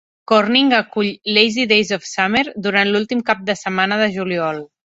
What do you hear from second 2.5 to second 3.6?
durant l'últim cap de